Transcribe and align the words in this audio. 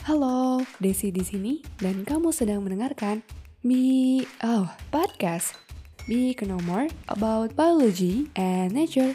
Halo, 0.00 0.64
Desi 0.80 1.12
di 1.12 1.20
sini 1.20 1.60
dan 1.76 2.08
kamu 2.08 2.32
sedang 2.32 2.64
mendengarkan 2.64 3.20
Be 3.60 4.24
Oh 4.40 4.64
Podcast. 4.88 5.60
Be 6.08 6.32
know 6.40 6.56
more 6.64 6.88
about 7.12 7.52
biology 7.52 8.32
and 8.32 8.72
nature. 8.72 9.12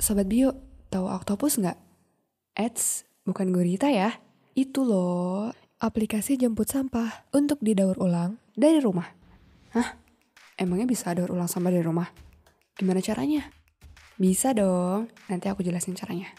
Sobat 0.00 0.32
Bio, 0.32 0.56
tahu 0.88 1.12
oktopus 1.12 1.60
nggak? 1.60 1.76
Eits, 2.56 3.04
bukan 3.28 3.52
gurita 3.52 3.92
ya. 3.92 4.16
Itu 4.56 4.88
loh, 4.88 5.52
aplikasi 5.76 6.40
jemput 6.40 6.72
sampah 6.72 7.28
untuk 7.36 7.60
didaur 7.60 8.00
ulang 8.00 8.40
dari 8.56 8.80
rumah. 8.80 9.12
Hah? 9.76 9.92
Emangnya 10.56 10.88
bisa 10.88 11.12
daur 11.12 11.36
ulang 11.36 11.52
sampah 11.52 11.68
dari 11.68 11.84
rumah? 11.84 12.08
Gimana 12.80 13.04
caranya? 13.04 13.44
Bisa 14.16 14.56
dong, 14.56 15.12
nanti 15.28 15.52
aku 15.52 15.60
jelasin 15.60 15.92
caranya. 15.92 16.32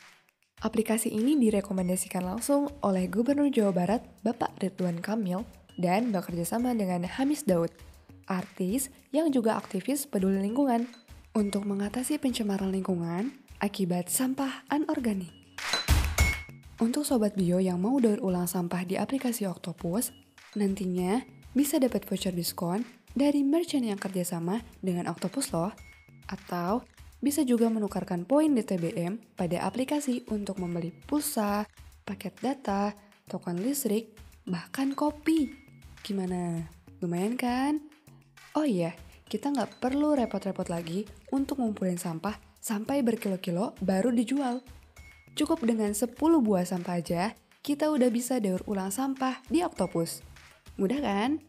Aplikasi 0.61 1.09
ini 1.09 1.33
direkomendasikan 1.41 2.21
langsung 2.21 2.69
oleh 2.85 3.09
Gubernur 3.09 3.49
Jawa 3.49 3.73
Barat, 3.73 4.05
Bapak 4.21 4.61
Ridwan 4.61 5.01
Kamil, 5.01 5.41
dan 5.81 6.13
bekerja 6.13 6.45
sama 6.45 6.77
dengan 6.77 7.01
Hamis 7.01 7.49
Daud, 7.49 7.73
artis 8.29 8.93
yang 9.09 9.33
juga 9.33 9.57
aktivis 9.57 10.05
peduli 10.05 10.37
lingkungan, 10.37 10.85
untuk 11.33 11.65
mengatasi 11.65 12.21
pencemaran 12.21 12.69
lingkungan 12.69 13.33
akibat 13.57 14.13
sampah 14.13 14.61
anorganik. 14.69 15.33
Untuk 16.77 17.09
sobat 17.09 17.33
bio 17.33 17.57
yang 17.57 17.81
mau 17.81 17.97
daur 17.97 18.21
ulang 18.21 18.45
sampah 18.45 18.85
di 18.85 19.01
aplikasi 19.01 19.49
Octopus, 19.49 20.13
nantinya 20.53 21.25
bisa 21.57 21.81
dapat 21.81 22.05
voucher 22.05 22.37
diskon 22.37 22.85
dari 23.17 23.41
merchant 23.41 23.89
yang 23.89 23.97
kerjasama 23.97 24.61
dengan 24.77 25.09
Octopus 25.09 25.57
loh. 25.57 25.73
Atau 26.29 26.85
bisa 27.21 27.45
juga 27.45 27.69
menukarkan 27.69 28.25
poin 28.25 28.49
DTBM 28.51 29.37
pada 29.37 29.63
aplikasi 29.69 30.25
untuk 30.33 30.57
membeli 30.57 30.89
pulsa, 31.05 31.69
paket 32.01 32.33
data, 32.41 32.91
token 33.29 33.61
listrik, 33.61 34.17
bahkan 34.49 34.97
kopi. 34.97 35.53
Gimana? 36.01 36.65
Lumayan 36.99 37.37
kan? 37.37 37.77
Oh 38.57 38.65
iya, 38.65 38.97
kita 39.29 39.53
nggak 39.53 39.79
perlu 39.79 40.17
repot-repot 40.17 40.67
lagi 40.67 41.05
untuk 41.31 41.61
ngumpulin 41.61 42.01
sampah 42.01 42.35
sampai 42.59 43.05
berkilo-kilo 43.05 43.77
baru 43.79 44.09
dijual. 44.11 44.59
Cukup 45.37 45.63
dengan 45.63 45.95
10 45.95 46.17
buah 46.17 46.65
sampah 46.67 46.99
aja, 46.99 47.31
kita 47.61 47.87
udah 47.93 48.09
bisa 48.11 48.41
daur 48.41 48.59
ulang 48.67 48.91
sampah 48.91 49.39
di 49.47 49.63
Octopus. 49.63 50.25
Mudah 50.75 50.99
kan? 50.99 51.39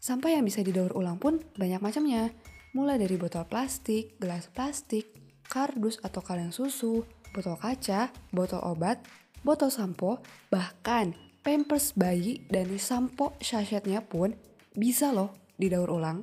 Sampah 0.00 0.32
yang 0.32 0.48
bisa 0.48 0.64
didaur 0.64 0.96
ulang 0.96 1.20
pun 1.20 1.44
banyak 1.60 1.82
macamnya, 1.84 2.32
mulai 2.74 2.98
dari 2.98 3.18
botol 3.18 3.46
plastik, 3.46 4.18
gelas 4.22 4.46
plastik, 4.50 5.10
kardus 5.50 5.98
atau 6.02 6.22
kaleng 6.22 6.54
susu, 6.54 7.02
botol 7.34 7.58
kaca, 7.58 8.14
botol 8.30 8.62
obat, 8.62 9.02
botol 9.42 9.70
sampo, 9.72 10.22
bahkan 10.52 11.14
pampers 11.42 11.96
bayi 11.96 12.44
dan 12.52 12.70
sampo 12.78 13.34
sachetnya 13.40 14.04
pun 14.04 14.36
bisa 14.76 15.10
loh 15.10 15.34
didaur 15.58 15.90
ulang. 15.90 16.22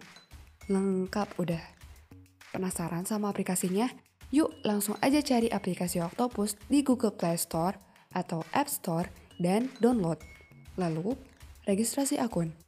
Lengkap 0.71 1.39
udah. 1.39 1.63
Penasaran 2.51 3.03
sama 3.03 3.31
aplikasinya? 3.31 3.87
Yuk 4.31 4.51
langsung 4.67 4.99
aja 4.99 5.23
cari 5.23 5.47
aplikasi 5.47 6.03
Octopus 6.03 6.59
di 6.67 6.83
Google 6.83 7.15
Play 7.15 7.39
Store 7.39 7.75
atau 8.11 8.43
App 8.51 8.67
Store 8.67 9.07
dan 9.39 9.71
download. 9.79 10.19
Lalu, 10.75 11.15
registrasi 11.63 12.19
akun. 12.19 12.66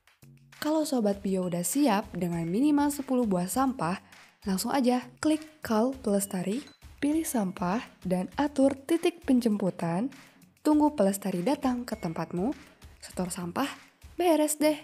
Kalau 0.59 0.83
Sobat 0.83 1.23
Bio 1.23 1.47
udah 1.47 1.63
siap 1.63 2.11
dengan 2.11 2.43
minimal 2.43 2.91
10 2.91 3.07
buah 3.07 3.47
sampah, 3.47 4.03
langsung 4.43 4.75
aja 4.75 5.07
klik 5.23 5.63
Call 5.63 5.95
Pelestari, 5.95 6.59
pilih 6.99 7.23
sampah, 7.23 7.79
dan 8.03 8.27
atur 8.35 8.75
titik 8.75 9.23
penjemputan. 9.23 10.11
Tunggu 10.59 10.91
Pelestari 10.99 11.47
datang 11.47 11.87
ke 11.87 11.95
tempatmu, 11.95 12.51
setor 12.99 13.31
sampah, 13.31 13.71
beres 14.19 14.59
deh. 14.59 14.75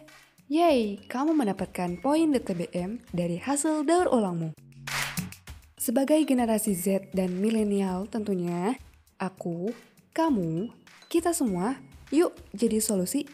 Yeay, 0.48 1.04
kamu 1.12 1.36
mendapatkan 1.36 2.00
poin 2.00 2.32
DTBM 2.32 3.04
dari 3.12 3.36
hasil 3.36 3.84
daur 3.84 4.08
ulangmu. 4.08 4.56
Sebagai 5.76 6.24
generasi 6.24 6.72
Z 6.72 7.12
dan 7.12 7.36
milenial 7.44 8.08
tentunya, 8.08 8.80
aku, 9.20 9.76
kamu, 10.16 10.72
kita 11.12 11.36
semua, 11.36 11.76
yuk 12.16 12.32
jadi 12.56 12.80
solusi 12.80 13.28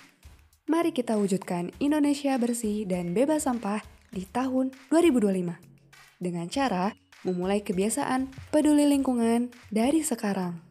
Mari 0.72 0.96
kita 0.96 1.20
wujudkan 1.20 1.76
Indonesia 1.84 2.32
bersih 2.40 2.88
dan 2.88 3.12
bebas 3.12 3.44
sampah 3.44 3.84
di 4.08 4.24
tahun 4.24 4.72
2025 4.88 5.52
dengan 6.16 6.48
cara 6.48 6.96
memulai 7.28 7.60
kebiasaan 7.60 8.32
peduli 8.56 8.88
lingkungan 8.88 9.52
dari 9.68 10.00
sekarang. 10.00 10.64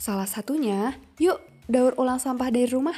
Salah 0.00 0.24
satunya, 0.24 0.96
yuk 1.20 1.36
daur 1.68 1.92
ulang 2.00 2.16
sampah 2.16 2.48
dari 2.48 2.64
rumah. 2.64 2.96